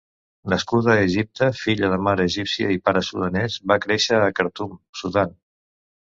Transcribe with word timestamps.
Nascuda 0.51 0.91
a 0.93 1.01
Egipte, 1.07 1.49
filla 1.57 1.89
de 1.91 1.99
mare 2.07 2.25
egípcia 2.29 2.71
i 2.75 2.79
pare 2.89 3.03
sudanès, 3.09 3.57
va 3.73 3.77
créixer 3.83 4.17
a 4.21 4.31
Khartum, 4.39 4.73
Sudan. 5.03 5.37